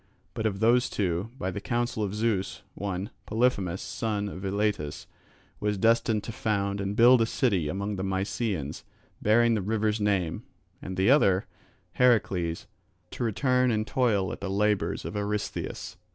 [0.33, 5.05] But of those two, by the counsel of Zeus, one, Polyphemus son of Eilatus,
[5.59, 8.83] was destined to found and build a city among the Mysians
[9.21, 10.41] bearing the river's name,
[10.81, 11.45] and the other,
[11.91, 12.65] Heracles,
[13.11, 15.97] to return and toil at the labours of Eurystheus.